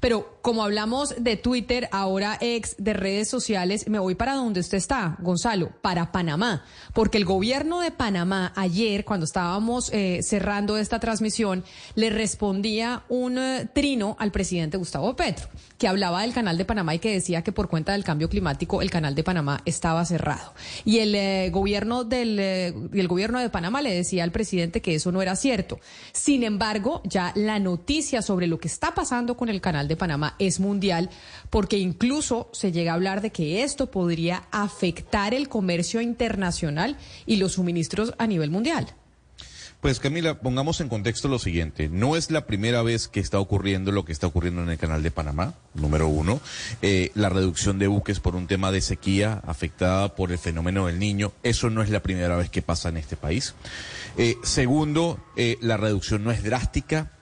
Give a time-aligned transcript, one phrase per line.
[0.00, 4.78] Pero como hablamos de Twitter, ahora ex de redes sociales, me voy para donde usted
[4.78, 6.64] está, Gonzalo, para Panamá.
[6.94, 11.64] Porque el gobierno de Panamá ayer, cuando estábamos eh, cerrando esta transmisión,
[11.94, 16.94] le respondía un eh, trino al presidente Gustavo Petro, que hablaba del canal de Panamá
[16.94, 20.54] y que decía que por cuenta del cambio climático el canal de Panamá estaba cerrado.
[20.84, 24.94] Y el eh, gobierno del eh, el gobierno de Panamá le decía al presidente que
[24.94, 25.80] eso no era cierto.
[26.12, 30.34] Sin embargo, ya la noticia sobre lo que está pasando con el canal de Panamá
[30.38, 31.10] es mundial,
[31.50, 37.36] porque incluso se llega a hablar de que esto podría afectar el comercio internacional y
[37.36, 38.94] los suministros a nivel mundial.
[39.82, 41.90] Pues Camila, pongamos en contexto lo siguiente.
[41.90, 45.02] No es la primera vez que está ocurriendo lo que está ocurriendo en el canal
[45.02, 46.40] de Panamá, número uno.
[46.80, 50.98] Eh, la reducción de buques por un tema de sequía afectada por el fenómeno del
[50.98, 51.32] niño.
[51.42, 53.54] Eso no es la primera vez que pasa en este país.
[54.16, 57.12] Eh, segundo, eh, la reducción no es drástica.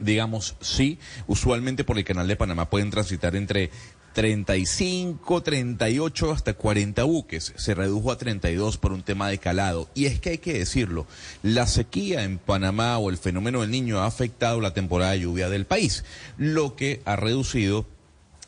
[0.00, 3.70] Digamos, sí, usualmente por el canal de Panamá pueden transitar entre
[4.14, 7.52] 35, 38 hasta 40 buques.
[7.56, 9.88] Se redujo a 32 por un tema de calado.
[9.94, 11.06] Y es que hay que decirlo,
[11.42, 15.48] la sequía en Panamá o el fenómeno del niño ha afectado la temporada de lluvia
[15.48, 16.04] del país,
[16.38, 17.86] lo que ha reducido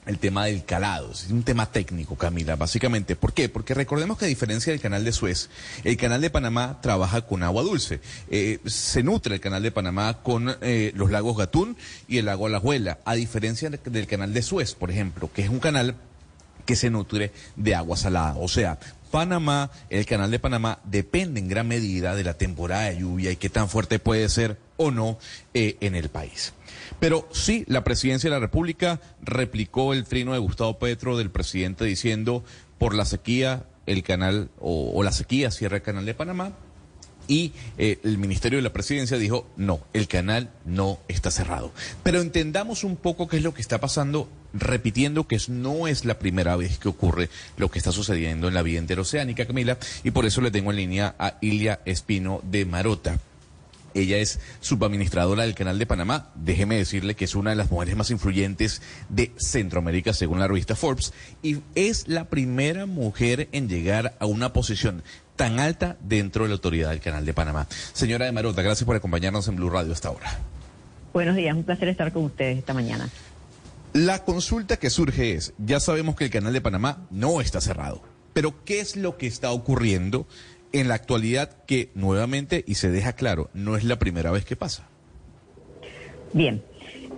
[0.06, 1.12] el tema del calado.
[1.12, 3.16] Es un tema técnico, Camila, básicamente.
[3.16, 3.48] ¿Por qué?
[3.48, 5.48] Porque recordemos que a diferencia del canal de Suez,
[5.84, 8.00] el canal de Panamá trabaja con agua dulce.
[8.30, 11.76] Eh, se nutre el canal de Panamá con eh, los lagos Gatún
[12.08, 15.60] y el lago Alajuela, a diferencia del canal de Suez, por ejemplo, que es un
[15.60, 15.96] canal
[16.66, 18.36] que se nutre de agua salada.
[18.38, 18.78] O sea,
[19.10, 23.36] Panamá, el canal de Panamá, depende en gran medida de la temporada de lluvia y
[23.36, 25.18] qué tan fuerte puede ser o no
[25.54, 26.54] eh, en el país.
[27.00, 31.84] Pero sí, la presidencia de la República replicó el trino de Gustavo Petro del presidente
[31.84, 32.44] diciendo
[32.78, 36.52] por la sequía el canal o, la sequía cierra el canal de Panamá
[37.28, 41.72] y eh, el Ministerio de la Presidencia dijo, no, el canal no está cerrado.
[42.02, 46.18] Pero entendamos un poco qué es lo que está pasando, repitiendo que no es la
[46.18, 50.26] primera vez que ocurre lo que está sucediendo en la vía interoceánica, Camila, y por
[50.26, 53.20] eso le tengo en línea a Ilia Espino de Marota.
[53.94, 56.30] Ella es subadministradora del Canal de Panamá.
[56.34, 60.76] Déjeme decirle que es una de las mujeres más influyentes de Centroamérica, según la revista
[60.76, 65.02] Forbes, y es la primera mujer en llegar a una posición
[65.36, 67.66] tan alta dentro de la autoridad del Canal de Panamá.
[67.92, 70.38] Señora de Marota, gracias por acompañarnos en Blue Radio hasta ahora.
[71.12, 73.08] Buenos días, un placer estar con ustedes esta mañana.
[73.92, 78.02] La consulta que surge es, ya sabemos que el Canal de Panamá no está cerrado,
[78.32, 80.26] pero ¿qué es lo que está ocurriendo
[80.72, 84.56] en la actualidad que nuevamente, y se deja claro, no es la primera vez que
[84.56, 84.88] pasa?
[86.32, 86.62] Bien,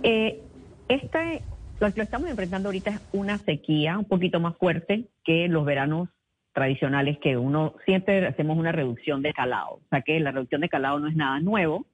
[0.03, 0.41] eh,
[0.87, 1.41] este,
[1.79, 6.09] lo que estamos enfrentando ahorita es una sequía un poquito más fuerte que los veranos
[6.53, 9.75] tradicionales que uno siempre hacemos una reducción de calado.
[9.75, 11.85] O sea que la reducción de calado no es nada nuevo,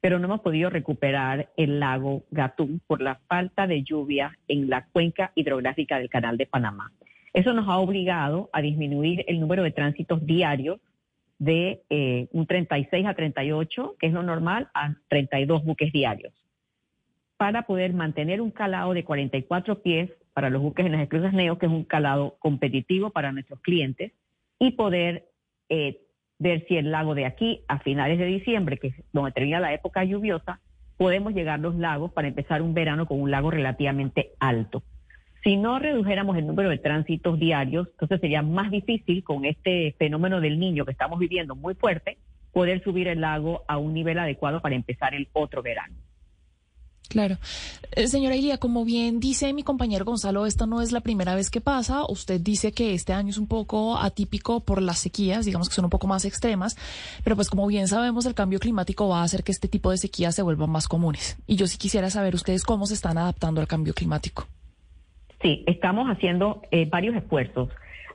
[0.00, 4.86] pero no hemos podido recuperar el lago Gatún por la falta de lluvia en la
[4.86, 6.92] cuenca hidrográfica del canal de Panamá.
[7.34, 10.80] Eso nos ha obligado a disminuir el número de tránsitos diarios
[11.38, 16.32] de eh, un 36 a 38, que es lo normal, a 32 buques diarios,
[17.36, 21.58] para poder mantener un calado de 44 pies para los buques en las esclusas Neo,
[21.58, 24.12] que es un calado competitivo para nuestros clientes,
[24.58, 25.28] y poder
[25.68, 26.00] eh,
[26.38, 29.72] ver si el lago de aquí, a finales de diciembre, que es donde termina la
[29.72, 30.60] época lluviosa,
[30.96, 34.82] podemos llegar a los lagos para empezar un verano con un lago relativamente alto.
[35.48, 40.42] Si no redujéramos el número de tránsitos diarios, entonces sería más difícil con este fenómeno
[40.42, 42.18] del niño que estamos viviendo muy fuerte,
[42.52, 45.96] poder subir el lago a un nivel adecuado para empezar el otro verano.
[47.08, 47.38] Claro.
[47.92, 51.48] Eh, señora Ilia, como bien dice mi compañero Gonzalo, esta no es la primera vez
[51.48, 52.04] que pasa.
[52.06, 55.86] Usted dice que este año es un poco atípico por las sequías, digamos que son
[55.86, 56.76] un poco más extremas,
[57.24, 59.96] pero pues como bien sabemos, el cambio climático va a hacer que este tipo de
[59.96, 61.38] sequías se vuelvan más comunes.
[61.46, 64.46] Y yo sí quisiera saber ustedes cómo se están adaptando al cambio climático.
[65.40, 67.70] Sí, estamos haciendo eh, varios esfuerzos.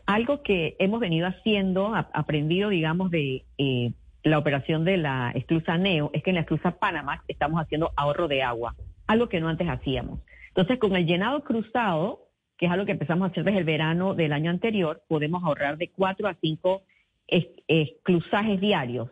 [0.05, 3.93] Algo que hemos venido haciendo, aprendido, digamos, de eh,
[4.23, 8.27] la operación de la esclusa Neo, es que en la esclusa Panamá estamos haciendo ahorro
[8.27, 8.75] de agua,
[9.07, 10.19] algo que no antes hacíamos.
[10.49, 12.27] Entonces, con el llenado cruzado,
[12.57, 15.77] que es algo que empezamos a hacer desde el verano del año anterior, podemos ahorrar
[15.77, 16.83] de cuatro a cinco
[17.67, 19.09] esclusajes diarios.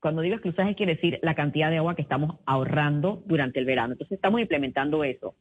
[0.00, 3.94] Cuando digo esclusaje quiere decir la cantidad de agua que estamos ahorrando durante el verano.
[3.94, 5.34] Entonces, estamos implementando eso.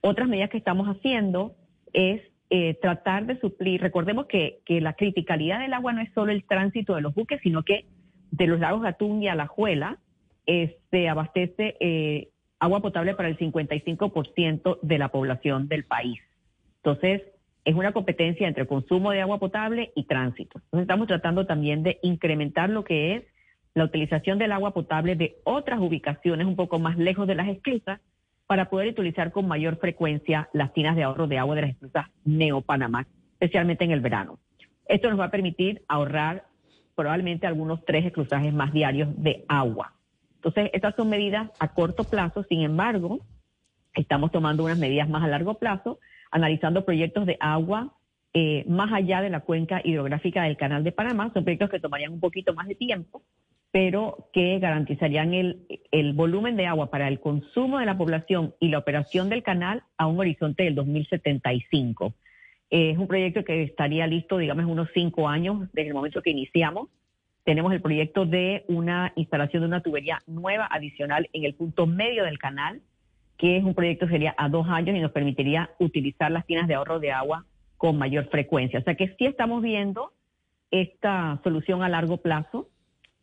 [0.00, 1.54] Otras medidas que estamos haciendo
[1.96, 2.20] es
[2.50, 6.94] eh, tratar de suplir, recordemos que, la criticalidad del agua no es solo el tránsito
[6.94, 7.86] de los buques, sino que
[8.30, 9.98] de los lagos Gatún y Alajuela
[10.46, 12.28] eh, se abastece eh,
[12.60, 16.20] agua potable para el 55% de la población del país.
[16.76, 17.22] Entonces,
[17.64, 20.58] es una competencia entre consumo de agua potable y tránsito.
[20.58, 23.24] Entonces, estamos tratando también de incrementar lo que es
[23.74, 28.00] la utilización del agua potable de otras ubicaciones un poco más lejos de las esclusas
[28.46, 32.06] para poder utilizar con mayor frecuencia las tinas de ahorro de agua de las esclusas
[32.24, 34.38] Neo-Panamá, especialmente en el verano.
[34.86, 36.44] Esto nos va a permitir ahorrar
[36.94, 39.92] probablemente algunos tres esclusajes más diarios de agua.
[40.36, 43.20] Entonces, estas son medidas a corto plazo, sin embargo,
[43.94, 45.98] estamos tomando unas medidas más a largo plazo,
[46.30, 47.92] analizando proyectos de agua
[48.34, 51.30] eh, más allá de la cuenca hidrográfica del Canal de Panamá.
[51.32, 53.22] Son proyectos que tomarían un poquito más de tiempo,
[53.70, 58.78] pero que garantizarían el, volumen de agua para el consumo de la población y la
[58.78, 62.14] operación del canal a un horizonte del 2075.
[62.70, 66.88] es un proyecto que estaría listo, digamos, unos cinco años desde el momento que iniciamos.
[67.44, 72.24] Tenemos el proyecto de una instalación de una tubería nueva adicional en el punto medio
[72.24, 72.82] del canal,
[73.38, 76.68] que es un proyecto que sería a dos años y nos permitiría utilizar las tinas
[76.68, 77.46] de ahorro de agua
[77.76, 78.80] con mayor frecuencia.
[78.80, 80.12] O sea que sí estamos viendo
[80.70, 82.68] esta solución a largo plazo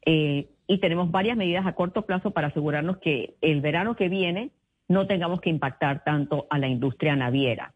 [0.06, 4.52] eh, y tenemos varias medidas a corto plazo para asegurarnos que el verano que viene
[4.88, 7.74] no tengamos que impactar tanto a la industria naviera.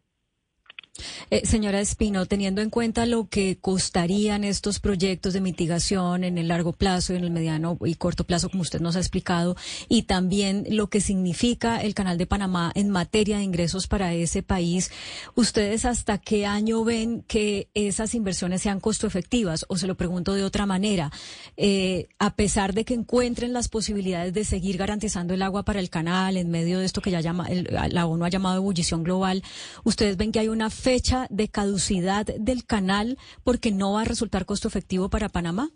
[1.30, 6.48] Eh, señora Espino, teniendo en cuenta lo que costarían estos proyectos de mitigación en el
[6.48, 9.56] largo plazo, en el mediano y corto plazo, como usted nos ha explicado,
[9.88, 14.42] y también lo que significa el Canal de Panamá en materia de ingresos para ese
[14.42, 14.90] país,
[15.34, 19.66] ¿ustedes hasta qué año ven que esas inversiones sean costo efectivas?
[19.68, 21.10] O se lo pregunto de otra manera,
[21.56, 25.90] eh, a pesar de que encuentren las posibilidades de seguir garantizando el agua para el
[25.90, 29.42] canal en medio de esto que ya llama, la ONU ha llamado ebullición global,
[29.84, 34.46] ¿ustedes ven que hay una fecha de caducidad del canal porque no va a resultar
[34.46, 35.68] costo efectivo para Panamá?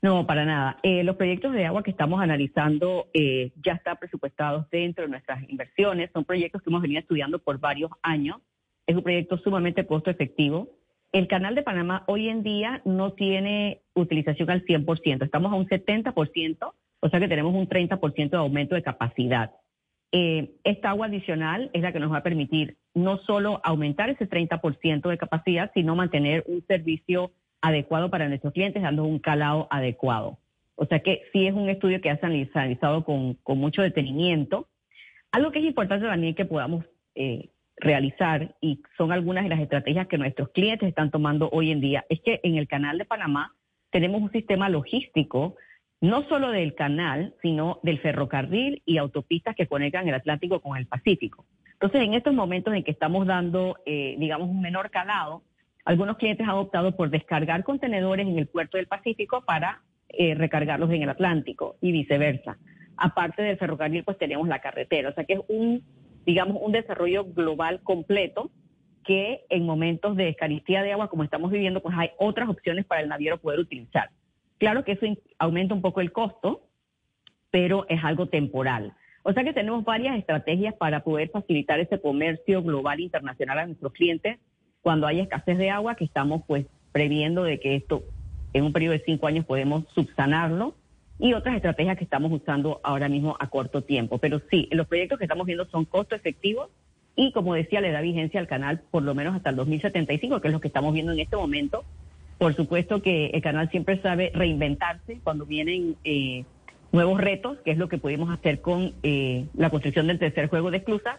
[0.00, 0.78] No, para nada.
[0.82, 5.46] Eh, los proyectos de agua que estamos analizando eh, ya están presupuestados dentro de nuestras
[5.50, 6.08] inversiones.
[6.14, 8.38] Son proyectos que hemos venido estudiando por varios años.
[8.86, 10.70] Es un proyecto sumamente costo efectivo.
[11.12, 15.26] El canal de Panamá hoy en día no tiene utilización al 100%.
[15.26, 19.50] Estamos a un 70%, o sea que tenemos un 30% de aumento de capacidad.
[20.12, 24.28] Eh, esta agua adicional es la que nos va a permitir no solo aumentar ese
[24.28, 27.30] 30% de capacidad, sino mantener un servicio
[27.60, 30.38] adecuado para nuestros clientes, dando un calado adecuado.
[30.74, 34.68] O sea que sí es un estudio que ha analizado con, mucho detenimiento.
[35.30, 36.84] Algo que es importante también que podamos
[37.14, 41.80] eh, realizar, y son algunas de las estrategias que nuestros clientes están tomando hoy en
[41.80, 43.54] día, es que en el canal de Panamá
[43.90, 45.56] tenemos un sistema logístico
[46.00, 50.86] no solo del canal, sino del ferrocarril y autopistas que conectan el Atlántico con el
[50.86, 51.44] Pacífico.
[51.72, 55.42] Entonces, en estos momentos en que estamos dando, eh, digamos, un menor calado,
[55.84, 60.90] algunos clientes han optado por descargar contenedores en el puerto del Pacífico para eh, recargarlos
[60.90, 62.58] en el Atlántico y viceversa.
[62.96, 65.10] Aparte del ferrocarril, pues tenemos la carretera.
[65.10, 65.82] O sea que es un,
[66.26, 68.50] digamos, un desarrollo global completo
[69.04, 73.00] que en momentos de escaristía de agua como estamos viviendo, pues hay otras opciones para
[73.00, 74.10] el naviero poder utilizar.
[74.60, 75.06] Claro que eso
[75.38, 76.60] aumenta un poco el costo,
[77.50, 78.92] pero es algo temporal.
[79.22, 83.94] O sea que tenemos varias estrategias para poder facilitar ese comercio global internacional a nuestros
[83.94, 84.38] clientes
[84.82, 88.04] cuando hay escasez de agua, que estamos pues previendo de que esto
[88.52, 90.74] en un periodo de cinco años podemos subsanarlo
[91.18, 94.18] y otras estrategias que estamos usando ahora mismo a corto tiempo.
[94.18, 96.68] Pero sí, los proyectos que estamos viendo son costo efectivos
[97.16, 100.48] y como decía, le da vigencia al canal por lo menos hasta el 2075, que
[100.48, 101.82] es lo que estamos viendo en este momento,
[102.40, 106.46] por supuesto que el canal siempre sabe reinventarse cuando vienen eh,
[106.90, 110.70] nuevos retos, que es lo que pudimos hacer con eh, la construcción del tercer juego
[110.70, 111.18] de esclusas.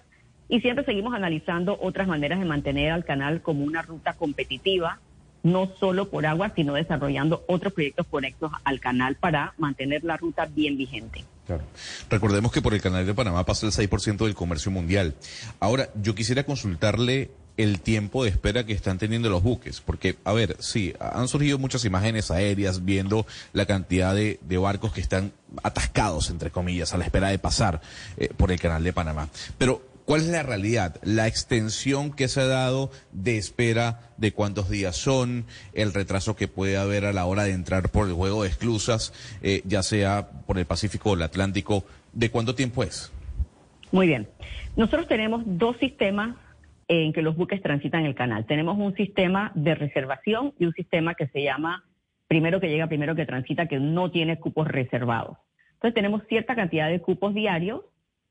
[0.49, 4.99] Y siempre seguimos analizando otras maneras de mantener al canal como una ruta competitiva,
[5.43, 10.47] no solo por agua, sino desarrollando otros proyectos conectos al canal para mantener la ruta
[10.47, 11.23] bien vigente.
[12.09, 15.13] Recordemos que por el canal de Panamá pasa el 6% del comercio mundial.
[15.59, 19.81] Ahora, yo quisiera consultarle el tiempo de espera que están teniendo los buques.
[19.81, 25.01] Porque, a ver, sí, han surgido muchas imágenes aéreas viendo la cantidad de, barcos que
[25.01, 25.31] están
[25.63, 27.81] atascados, entre comillas, a la espera de pasar
[28.17, 29.29] eh, por el canal de Panamá.
[29.57, 30.97] Pero, ¿cuál es la realidad?
[31.03, 36.47] La extensión que se ha dado de espera de cuántos días son, el retraso que
[36.47, 40.29] puede haber a la hora de entrar por el juego de esclusas, eh, ya sea
[40.45, 43.11] por el Pacífico o el Atlántico, ¿de cuánto tiempo es?
[43.91, 44.27] Muy bien.
[44.75, 46.35] Nosotros tenemos dos sistemas
[46.87, 48.45] en que los buques transitan el canal.
[48.45, 51.83] Tenemos un sistema de reservación y un sistema que se llama
[52.27, 55.37] primero que llega, primero que transita, que no tiene cupos reservados.
[55.73, 57.81] Entonces tenemos cierta cantidad de cupos diarios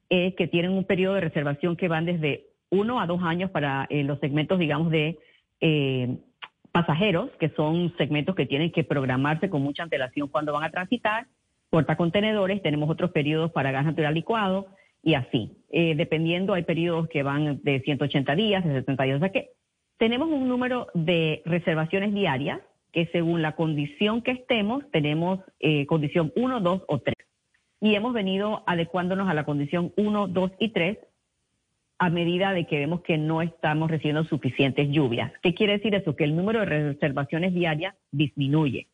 [0.09, 3.87] eh, que tienen un periodo de reservación que van desde uno a dos años para
[3.91, 5.19] eh, los segmentos, digamos, de
[5.61, 6.17] eh,
[6.73, 11.27] pasajeros, que son segmentos que tienen que programarse con mucha antelación cuando van a transitar,
[11.69, 14.69] portacontenedores, tenemos otros periodos para gas natural licuado
[15.03, 15.57] y así.
[15.71, 19.17] Eh, dependiendo, hay periodos que van de 180 días, de 70 días.
[19.17, 19.51] O sea que
[19.99, 22.61] tenemos un número de reservaciones diarias
[22.93, 27.17] que según la condición que estemos, tenemos eh, condición 1, 2 o 3.
[27.81, 30.99] Y hemos venido adecuándonos a la condición 1, 2 y 3
[31.99, 35.33] a medida de que vemos que no estamos recibiendo suficientes lluvias.
[35.43, 36.17] ¿Qué quiere decir eso?
[36.17, 38.89] Que el número de reservaciones diarias disminuye.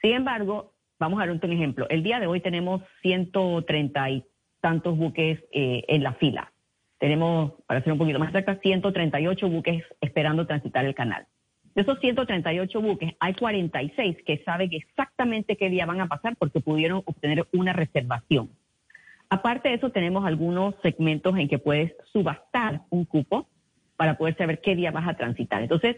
[0.00, 1.88] Sin embargo, vamos a dar un ejemplo.
[1.90, 4.24] El día de hoy tenemos 130 y
[4.62, 6.50] tantos buques eh, en la fila.
[6.98, 11.26] Tenemos, para ser un poquito más exacta, 138 buques esperando transitar el canal.
[11.74, 16.60] De esos 138 buques, hay 46 que saben exactamente qué día van a pasar porque
[16.60, 18.50] pudieron obtener una reservación.
[19.30, 23.48] Aparte de eso, tenemos algunos segmentos en que puedes subastar un cupo
[23.96, 25.62] para poder saber qué día vas a transitar.
[25.62, 25.96] Entonces,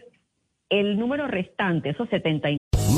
[0.69, 2.57] el número restante, esos 79.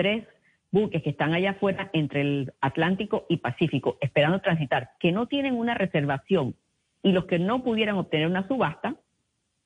[0.00, 0.26] Tres
[0.70, 5.54] buques que están allá afuera entre el Atlántico y Pacífico esperando transitar, que no tienen
[5.56, 6.56] una reservación
[7.02, 8.96] y los que no pudieran obtener una subasta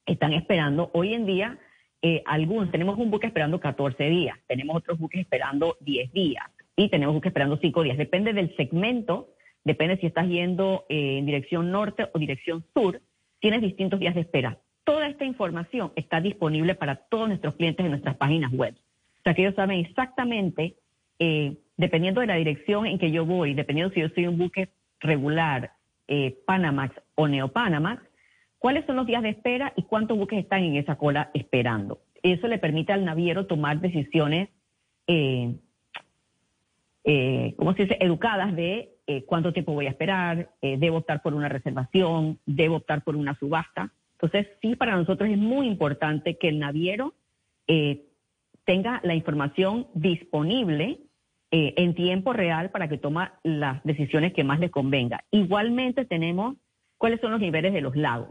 [0.06, 0.90] están esperando.
[0.92, 1.60] Hoy en día,
[2.02, 6.88] eh, algunos, tenemos un buque esperando 14 días, tenemos otros buques esperando 10 días y
[6.88, 7.96] tenemos buques esperando 5 días.
[7.96, 9.28] Depende del segmento,
[9.62, 13.00] depende si estás yendo eh, en dirección norte o dirección sur,
[13.38, 14.58] tienes distintos días de espera.
[14.82, 18.74] Toda esta información está disponible para todos nuestros clientes en nuestras páginas web.
[19.24, 20.76] O sea que ellos saben exactamente,
[21.18, 24.68] eh, dependiendo de la dirección en que yo voy, dependiendo si yo soy un buque
[25.00, 25.72] regular,
[26.08, 28.02] eh, Panamax o Neopanamax,
[28.58, 32.00] cuáles son los días de espera y cuántos buques están en esa cola esperando.
[32.22, 34.50] Eso le permite al naviero tomar decisiones,
[35.06, 35.54] eh,
[37.56, 38.90] ¿cómo se dice?, educadas de
[39.24, 43.90] cuánto tiempo voy a esperar, debo optar por una reservación, debo optar por una subasta.
[44.20, 47.14] Entonces, sí, para nosotros es muy importante que el naviero
[48.64, 51.00] tenga la información disponible
[51.50, 55.24] eh, en tiempo real para que toma las decisiones que más le convenga.
[55.30, 56.56] Igualmente tenemos
[56.98, 58.30] cuáles son los niveles de los lagos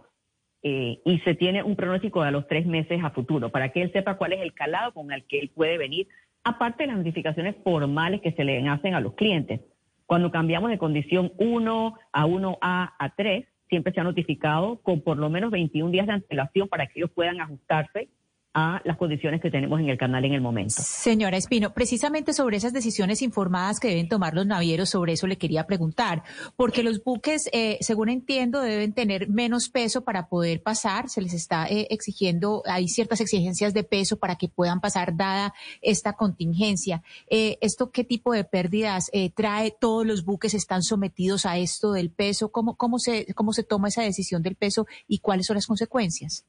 [0.61, 3.81] eh, y se tiene un pronóstico de a los tres meses a futuro para que
[3.81, 6.07] él sepa cuál es el calado con el que él puede venir,
[6.43, 9.61] aparte de las notificaciones formales que se le hacen a los clientes.
[10.05, 15.17] Cuando cambiamos de condición 1 a 1A a 3, siempre se ha notificado con por
[15.17, 18.09] lo menos 21 días de antelación para que ellos puedan ajustarse
[18.53, 20.75] a las condiciones que tenemos en el canal en el momento.
[20.77, 25.37] Señora Espino, precisamente sobre esas decisiones informadas que deben tomar los navieros, sobre eso le
[25.37, 26.23] quería preguntar,
[26.55, 31.33] porque los buques, eh, según entiendo, deben tener menos peso para poder pasar, se les
[31.33, 37.03] está eh, exigiendo, hay ciertas exigencias de peso para que puedan pasar dada esta contingencia.
[37.29, 39.71] Eh, ¿Esto qué tipo de pérdidas eh, trae?
[39.71, 42.51] ¿Todos los buques están sometidos a esto del peso?
[42.51, 46.45] ¿Cómo, cómo, se, ¿Cómo se toma esa decisión del peso y cuáles son las consecuencias?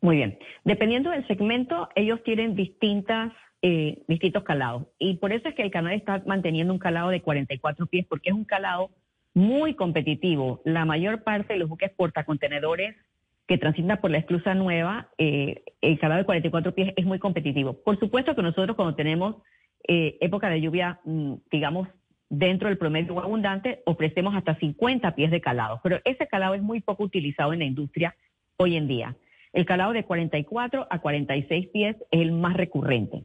[0.00, 0.38] Muy bien.
[0.64, 4.86] Dependiendo del segmento, ellos tienen distintas, eh, distintos calados.
[4.98, 8.30] Y por eso es que el canal está manteniendo un calado de 44 pies, porque
[8.30, 8.90] es un calado
[9.34, 10.62] muy competitivo.
[10.64, 12.96] La mayor parte de los buques portacontenedores
[13.46, 17.74] que transitan por la esclusa nueva, eh, el calado de 44 pies es muy competitivo.
[17.74, 19.36] Por supuesto que nosotros cuando tenemos
[19.86, 21.88] eh, época de lluvia, mm, digamos,
[22.28, 26.80] dentro del promedio abundante, ofrecemos hasta 50 pies de calado, pero ese calado es muy
[26.80, 28.16] poco utilizado en la industria
[28.56, 29.16] hoy en día.
[29.56, 33.24] El calado de 44 a 46 pies es el más recurrente.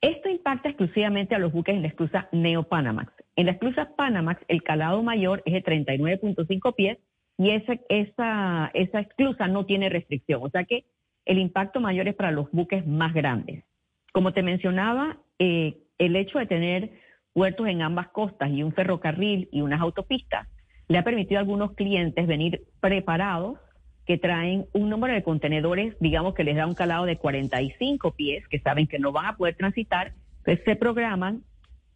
[0.00, 3.12] Esto impacta exclusivamente a los buques en la esclusa Neo-Panamax.
[3.34, 6.98] En la esclusa Panamax, el calado mayor es de 39.5 pies
[7.36, 10.42] y esa, esa, esa esclusa no tiene restricción.
[10.44, 10.84] O sea que
[11.24, 13.64] el impacto mayor es para los buques más grandes.
[14.12, 16.92] Como te mencionaba, eh, el hecho de tener
[17.32, 20.46] puertos en ambas costas y un ferrocarril y unas autopistas
[20.86, 23.58] le ha permitido a algunos clientes venir preparados
[24.06, 28.46] que traen un número de contenedores, digamos que les da un calado de 45 pies,
[28.48, 30.12] que saben que no van a poder transitar,
[30.44, 31.42] pues se programan,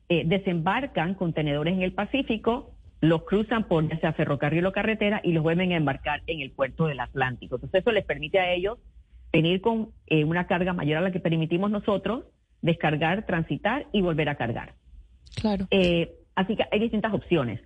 [0.08, 5.32] eh, desembarcan contenedores en el Pacífico, los cruzan por ya sea ferrocarril o carretera y
[5.32, 7.56] los vuelven a embarcar en el puerto del Atlántico.
[7.56, 8.78] Entonces eso les permite a ellos
[9.32, 12.24] venir con eh, una carga mayor a la que permitimos nosotros,
[12.62, 14.74] descargar, transitar y volver a cargar.
[15.36, 15.68] Claro.
[15.70, 17.60] Eh, así que hay distintas opciones.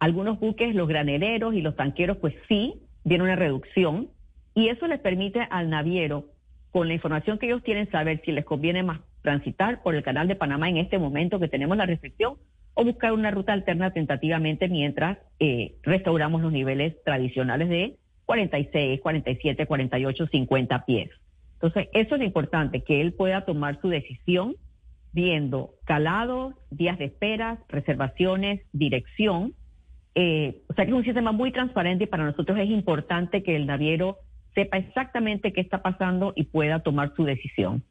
[0.00, 2.74] Algunos buques, los graneleros y los tanqueros, pues sí,
[3.04, 4.08] viene una reducción
[4.54, 6.26] Y eso les permite al naviero,
[6.70, 10.28] con la información que ellos tienen, saber si les conviene más transitar por el canal
[10.28, 12.34] de Panamá en este momento que tenemos la restricción
[12.74, 17.96] o buscar una ruta alterna tentativamente mientras eh, restauramos los niveles tradicionales de
[18.26, 21.10] 46, 47, 48, 50 pies.
[21.54, 24.56] Entonces, eso es importante, que él pueda tomar su decisión
[25.12, 29.54] viendo calados, días de espera, reservaciones, dirección.
[30.14, 33.56] Eh, o sea que es un sistema muy transparente y para nosotros es importante que
[33.56, 34.18] el naviero
[34.54, 37.82] sepa exactamente qué está pasando y pueda tomar su decisión.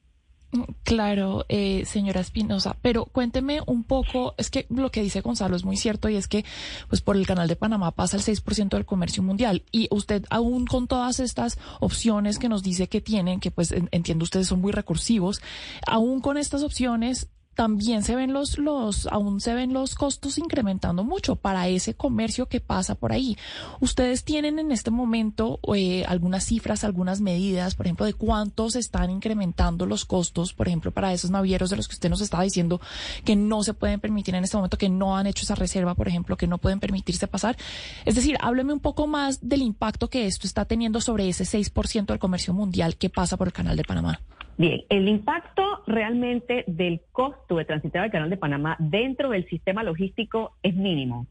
[0.84, 5.65] Claro, eh, señora Espinosa, pero cuénteme un poco, es que lo que dice Gonzalo es
[5.65, 6.46] muy cierto y es que
[6.89, 10.65] pues por el canal de Panamá pasa el 6% del comercio mundial y usted aún
[10.68, 14.72] con todas estas opciones que nos dice que tienen, que pues entiendo ustedes son muy
[14.72, 15.42] recursivos,
[15.88, 21.03] aún con estas opciones también se ven los, los, aún se ven los costos incrementando
[21.03, 23.38] mucho para ese comercio que pasa por ahí.
[23.79, 29.10] ¿Ustedes tienen en este momento eh, algunas cifras, algunas medidas, por ejemplo, de cuántos están
[29.10, 32.81] incrementando los costos, por ejemplo, para esos navieros de los que usted nos está diciendo
[33.24, 36.07] que no se pueden permitir en este momento, que no han hecho esa reserva, por
[36.07, 37.57] ejemplo, que no pueden permitirse pasar?
[38.05, 42.05] Es decir, hábleme un poco más del impacto que esto está teniendo sobre ese 6%
[42.07, 44.19] del comercio mundial que pasa por el canal de Panamá.
[44.57, 49.83] Bien, el impacto realmente del costo de transitar el canal de Panamá dentro del sistema
[49.83, 51.27] logístico es mínimo.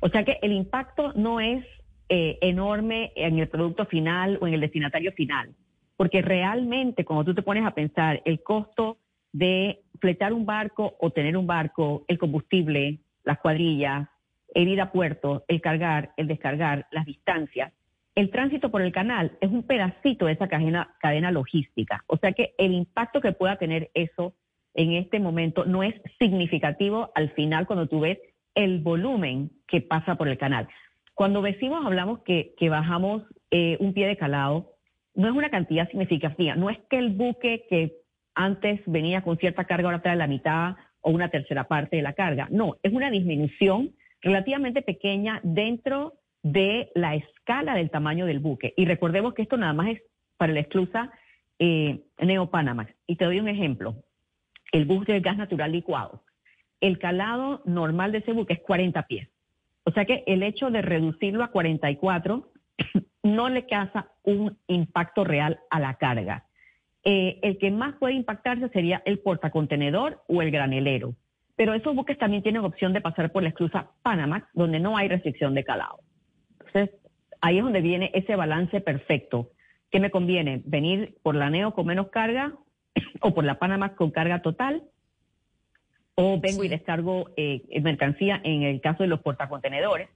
[0.00, 1.64] O sea que el impacto no es
[2.08, 5.54] eh, enorme en el producto final o en el destinatario final,
[5.96, 8.98] porque realmente cuando tú te pones a pensar el costo
[9.32, 14.08] de fletar un barco o tener un barco, el combustible, las cuadrillas,
[14.52, 17.72] el ir a puerto, el cargar, el descargar, las distancias,
[18.14, 22.04] el tránsito por el canal es un pedacito de esa cadena, cadena logística.
[22.06, 24.34] O sea que el impacto que pueda tener eso
[24.74, 28.18] en este momento no es significativo al final cuando tú ves
[28.54, 30.68] el volumen que pasa por el canal.
[31.14, 34.72] Cuando decimos, hablamos que, bajamos eh, un pie de calado,
[35.14, 37.96] no es una cantidad significativa, no es que el buque que
[38.34, 42.14] antes venía con cierta carga ahora trae la mitad o una tercera parte de la
[42.14, 48.74] carga, no, es una disminución relativamente pequeña dentro de la escala del tamaño del buque.
[48.76, 50.02] Y recordemos que esto nada más es
[50.36, 51.10] para la esclusa
[51.58, 52.94] eh, Neopanamax.
[53.06, 53.96] Y te doy un ejemplo.
[54.70, 56.22] El buque de gas natural licuado.
[56.80, 59.28] El calado normal de ese buque es 40 pies.
[59.84, 62.52] O sea que el hecho de reducirlo a 44
[63.22, 66.44] no le causa un impacto real a la carga.
[67.04, 71.14] Eh, el que más puede impactarse sería el portacontenedor o el granelero.
[71.56, 75.08] Pero esos buques también tienen opción de pasar por la esclusa Panamax, donde no hay
[75.08, 76.00] restricción de calado.
[76.74, 77.00] Entonces,
[77.40, 79.50] ahí es donde viene ese balance perfecto.
[79.90, 80.62] ¿Qué me conviene?
[80.64, 82.52] ¿Venir por la NEO con menos carga
[83.20, 84.82] o por la Panamá con carga total?
[86.16, 90.08] ¿O vengo y descargo eh, mercancía en el caso de los portacontenedores?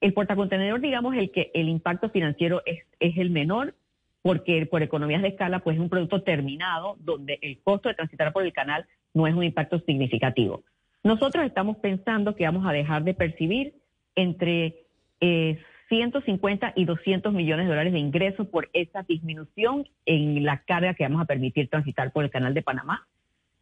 [0.00, 3.74] El portacontenedor, digamos, el que el impacto financiero es, es el menor
[4.20, 8.32] porque por economías de escala, pues es un producto terminado donde el costo de transitar
[8.32, 10.62] por el canal no es un impacto significativo.
[11.02, 13.74] Nosotros estamos pensando que vamos a dejar de percibir
[14.14, 14.76] entre
[15.20, 15.58] eh,
[15.92, 21.02] 150 y 200 millones de dólares de ingresos por esa disminución en la carga que
[21.02, 23.06] vamos a permitir transitar por el canal de Panamá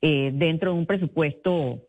[0.01, 1.81] eh, dentro de un presupuesto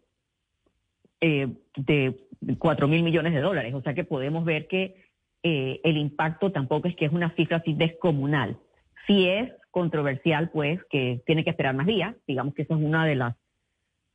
[1.19, 2.17] eh, de
[2.57, 3.75] 4 mil millones de dólares.
[3.75, 5.05] O sea que podemos ver que
[5.43, 8.57] eh, el impacto tampoco es que es una cifra así descomunal.
[9.05, 12.15] Si es controversial, pues que tiene que esperar más días.
[12.25, 13.35] Digamos que eso es una de las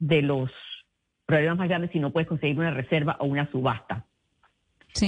[0.01, 0.51] de los
[1.25, 4.07] problemas más grandes si no puedes conseguir una reserva o una subasta.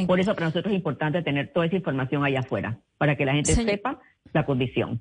[0.07, 3.33] Por eso para nosotros es importante tener toda esa información allá afuera, para que la
[3.33, 4.01] gente sepa
[4.33, 5.01] la condición.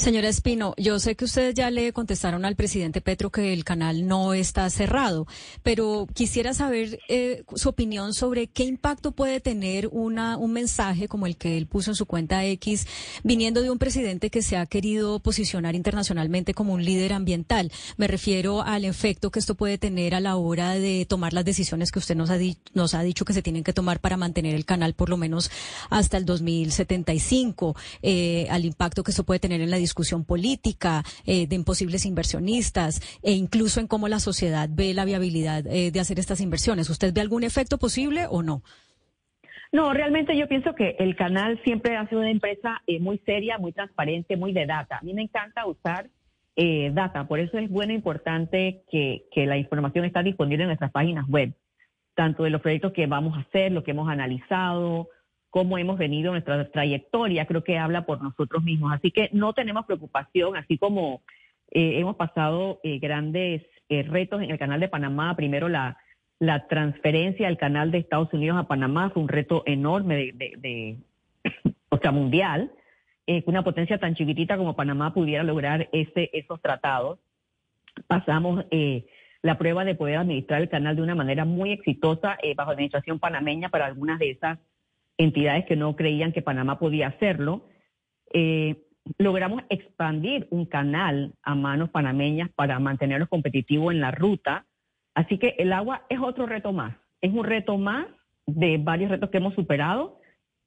[0.00, 4.08] Señora Espino, yo sé que ustedes ya le contestaron al presidente Petro que el canal
[4.08, 5.26] no está cerrado,
[5.62, 11.26] pero quisiera saber eh, su opinión sobre qué impacto puede tener una, un mensaje como
[11.26, 12.86] el que él puso en su cuenta X,
[13.24, 17.70] viniendo de un presidente que se ha querido posicionar internacionalmente como un líder ambiental.
[17.98, 21.92] Me refiero al efecto que esto puede tener a la hora de tomar las decisiones
[21.92, 25.10] que usted nos ha, dicho que se tienen que tomar para mantener el canal por
[25.10, 25.50] lo menos
[25.90, 29.89] hasta el 2075, eh, al impacto que esto puede tener en la discusión
[30.24, 35.90] política eh, de imposibles inversionistas e incluso en cómo la sociedad ve la viabilidad eh,
[35.90, 36.90] de hacer estas inversiones.
[36.90, 38.62] ¿Usted ve algún efecto posible o no?
[39.72, 43.58] No, realmente yo pienso que el canal siempre ha sido una empresa eh, muy seria,
[43.58, 44.98] muy transparente, muy de data.
[44.98, 46.08] A mí me encanta usar
[46.92, 50.90] data, por eso es bueno e importante que, que la información está disponible en nuestras
[50.90, 51.54] páginas web,
[52.14, 55.08] tanto de los proyectos que vamos a hacer, lo que hemos analizado,
[55.50, 58.92] cómo hemos venido nuestra trayectoria, creo que habla por nosotros mismos.
[58.92, 61.22] Así que no tenemos preocupación, así como
[61.70, 65.34] eh, hemos pasado eh, grandes eh, retos en el canal de Panamá.
[65.36, 65.96] Primero la,
[66.68, 70.96] transferencia del canal de Estados Unidos a Panamá fue un reto enorme de, de,
[71.90, 72.70] o sea, mundial.
[73.26, 77.18] eh, que una potencia tan chiquitita como Panamá pudiera lograr ese, esos tratados.
[78.06, 79.06] Pasamos eh,
[79.42, 83.18] la prueba de poder administrar el canal de una manera muy exitosa eh, bajo administración
[83.18, 84.58] panameña para algunas de esas
[85.20, 87.66] entidades que no creían que Panamá podía hacerlo.
[88.32, 88.76] Eh,
[89.18, 94.66] logramos expandir un canal a manos panameñas para mantenernos competitivos en la ruta.
[95.14, 96.96] Así que el agua es otro reto más.
[97.20, 98.06] Es un reto más
[98.46, 100.20] de varios retos que hemos superado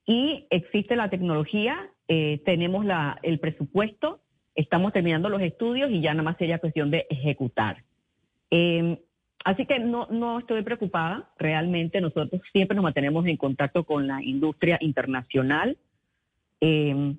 [0.05, 2.85] y existe la tecnología, eh, tenemos
[3.23, 4.21] el presupuesto,
[4.53, 7.83] estamos terminando los estudios y ya nada más sería cuestión de ejecutar.
[8.51, 9.01] Eh,
[9.43, 14.23] así que no, no estoy preocupada, realmente nosotros siempre nos mantenemos en contacto con la
[14.23, 15.77] industria internacional.
[16.61, 17.15] Eh,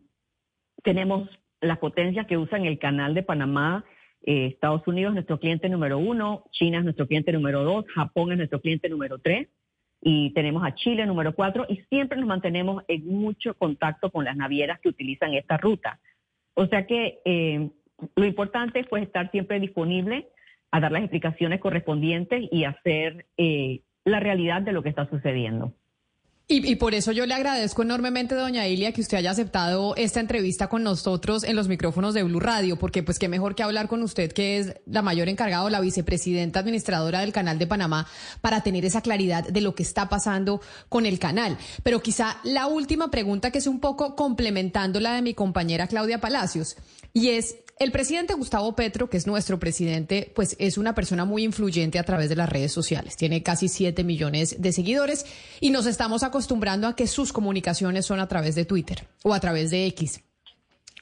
[0.83, 1.29] tenemos
[1.61, 3.85] las potencias que usan el canal de Panamá.
[4.23, 8.33] Eh, Estados Unidos es nuestro cliente número uno, China es nuestro cliente número dos, Japón
[8.33, 9.49] es nuestro cliente número tres
[10.01, 14.37] y tenemos a Chile número cuatro y siempre nos mantenemos en mucho contacto con las
[14.37, 15.99] navieras que utilizan esta ruta.
[16.55, 17.71] O sea que eh,
[18.15, 20.29] lo importante es pues, estar siempre disponible
[20.75, 25.73] a dar las explicaciones correspondientes y hacer eh, la realidad de lo que está sucediendo.
[26.47, 30.67] Y, por eso yo le agradezco enormemente, doña Ilia, que usted haya aceptado esta entrevista
[30.67, 34.03] con nosotros en los micrófonos de Blue Radio, porque pues qué mejor que hablar con
[34.03, 38.07] usted, que es la mayor encargada o la vicepresidenta administradora del Canal de Panamá,
[38.43, 40.61] para tener esa claridad de lo que está pasando
[40.91, 41.57] con el canal.
[41.83, 46.21] Pero quizá la última pregunta, que es un poco complementando la de mi compañera Claudia
[46.21, 46.77] Palacios,
[47.15, 51.43] y es, el presidente Gustavo Petro, que es nuestro presidente, pues es una persona muy
[51.43, 53.17] influyente a través de las redes sociales.
[53.17, 55.27] Tiene casi 7 millones de seguidores
[55.61, 59.41] y nos estamos acostumbrando a que sus comunicaciones son a través de Twitter o a
[59.41, 60.21] través de X.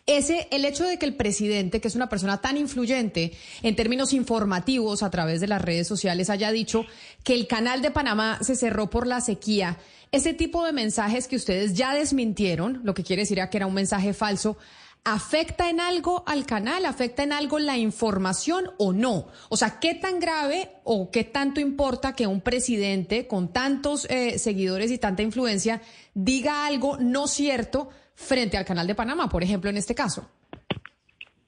[0.06, 3.32] Ese, el hecho de que el presidente, que es una persona tan influyente
[3.62, 6.84] en términos informativos a través de las redes sociales, haya dicho
[7.22, 9.78] que el canal de Panamá se cerró por la sequía,
[10.10, 13.74] ese tipo de mensajes que ustedes ya desmintieron, lo que quiere decir que era un
[13.74, 14.58] mensaje falso,
[15.04, 16.84] ¿Afecta en algo al canal?
[16.86, 19.26] ¿Afecta en algo la información o no?
[19.48, 24.38] O sea, ¿qué tan grave o qué tanto importa que un presidente con tantos eh,
[24.38, 25.80] seguidores y tanta influencia
[26.14, 30.30] diga algo no cierto frente al canal de Panamá, por ejemplo, en este caso?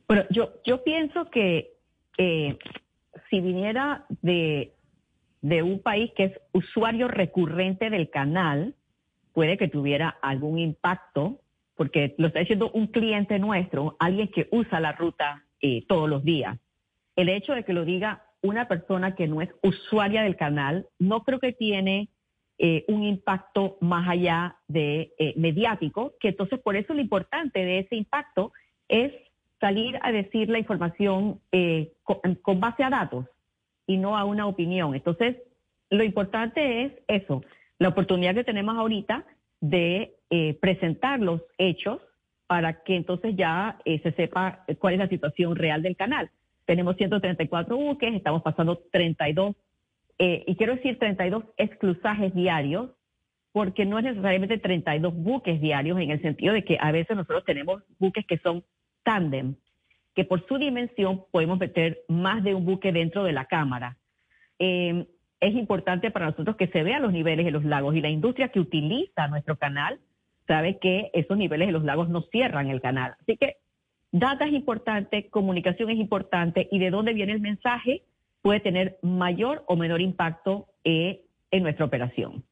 [0.08, 1.74] Bueno, yo, yo pienso que
[2.16, 4.74] si viniera de,
[5.42, 8.74] de un país que es usuario recurrente del canal,
[9.32, 11.40] puede que tuviera algún impacto
[11.76, 16.24] porque lo está diciendo un cliente nuestro, alguien que usa la ruta eh, todos los
[16.24, 16.58] días.
[17.16, 21.24] El hecho de que lo diga una persona que no es usuaria del canal, no
[21.24, 22.08] creo que tiene
[22.58, 27.80] eh, un impacto más allá de eh, mediático, que entonces por eso lo importante de
[27.80, 28.52] ese impacto
[28.88, 29.12] es
[29.60, 31.40] salir a decir la información
[32.02, 33.26] con, con base a datos
[33.86, 34.94] y no a una opinión.
[34.94, 35.36] Entonces,
[35.88, 37.42] lo importante es eso,
[37.78, 39.24] la oportunidad que tenemos ahorita
[39.64, 42.02] de eh, presentar los hechos
[42.46, 46.30] para que entonces ya eh, se sepa cuál es la situación real del canal.
[46.66, 49.56] Tenemos 134 buques, estamos pasando 32,
[50.18, 52.90] eh, y quiero decir 32 exclusajes diarios,
[53.52, 57.44] porque no es necesariamente 32 buques diarios en el sentido de que a veces nosotros
[57.46, 58.64] tenemos buques que son
[59.02, 59.54] tándem,
[60.14, 63.96] que por su dimensión podemos meter más de un buque dentro de la cámara.
[64.58, 65.06] Eh,
[65.44, 68.48] es importante para nosotros que se vean los niveles de los lagos y la industria
[68.48, 70.00] que utiliza nuestro canal
[70.46, 73.14] sabe que esos niveles de los lagos no cierran el canal.
[73.20, 73.56] Así que
[74.10, 78.02] data es importante, comunicación es importante y de dónde viene el mensaje
[78.40, 82.42] puede tener mayor o menor impacto eh, en nuestra operación.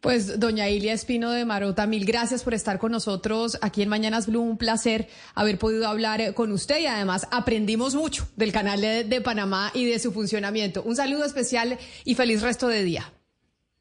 [0.00, 4.26] Pues doña Ilia Espino de Marota, mil gracias por estar con nosotros aquí en Mañanas
[4.26, 4.40] Blue.
[4.40, 9.04] Un placer haber podido hablar eh, con usted y además aprendimos mucho del canal de,
[9.04, 10.82] de Panamá y de su funcionamiento.
[10.82, 13.12] Un saludo especial y feliz resto de día.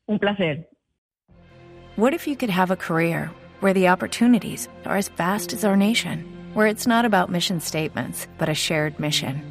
[0.05, 0.69] Un placer.
[1.97, 5.75] What if you could have a career where the opportunities are as vast as our
[5.75, 9.50] nation, where it's not about mission statements, but a shared mission?